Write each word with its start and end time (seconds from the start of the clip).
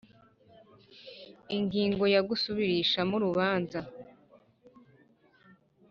Ingingo 1.57 2.03
ya 2.13 2.21
gusubirishamo 2.29 3.13
urubanza 3.19 3.79